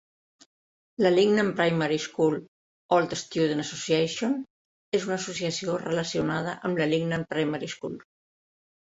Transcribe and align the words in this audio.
La 1.05 1.09
Lingnan 1.15 1.49
Primary 1.57 1.97
School 2.05 2.37
Old 2.95 3.13
Student 3.23 3.61
Association 3.63 4.33
és 4.99 5.05
una 5.09 5.17
associació 5.21 5.75
relacionada 5.83 6.55
amb 6.71 6.81
la 6.83 6.89
Lingnan 6.95 7.27
Primary 7.35 7.71
School. 7.75 8.01